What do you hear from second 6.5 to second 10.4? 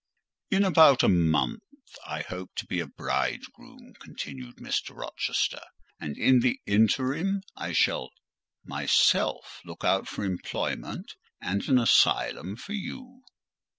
interim, I shall myself look out for